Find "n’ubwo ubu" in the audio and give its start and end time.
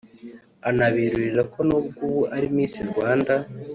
1.67-2.21